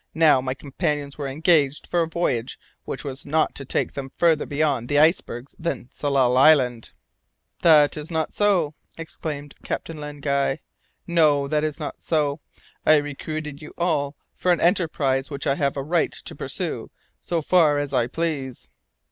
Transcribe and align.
Now, 0.15 0.41
my 0.41 0.55
companions 0.55 1.19
were 1.19 1.27
engaged 1.27 1.85
for 1.85 2.01
a 2.01 2.07
voyage 2.07 2.57
which 2.85 3.03
was 3.03 3.23
not 3.23 3.53
to 3.53 3.63
take 3.65 3.93
them 3.93 4.11
farther 4.17 4.47
beyond 4.47 4.89
the 4.89 4.97
icebergs 4.97 5.53
than 5.59 5.89
Tsalal 5.91 6.37
Island." 6.39 6.89
"That 7.61 7.95
is 7.95 8.09
not 8.09 8.33
so," 8.33 8.73
exclaimed 8.97 9.53
Captain 9.63 9.97
Len 9.97 10.19
Guy. 10.19 10.57
"No! 11.05 11.47
That 11.47 11.63
is 11.63 11.79
not 11.79 12.01
so. 12.01 12.39
I 12.83 12.95
recruited 12.95 13.61
you 13.61 13.75
all 13.77 14.15
for 14.33 14.51
an 14.51 14.59
enterprise 14.59 15.29
which 15.29 15.45
I 15.45 15.53
have 15.53 15.77
a 15.77 15.83
right 15.83 16.13
to 16.13 16.35
pursue, 16.35 16.89
so 17.19 17.43
far 17.43 17.77
as 17.77 17.93
I 17.93 18.07
please." 18.07 18.69